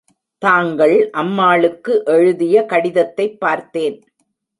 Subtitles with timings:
[0.37, 4.03] தாங்கள் அம்மாளுக்கு எழுதிய கடிதத்தைப் பார்த்தேன்.